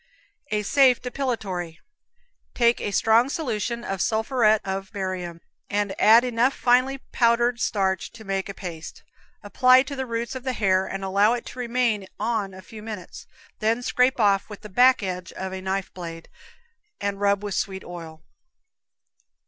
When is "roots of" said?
10.07-10.43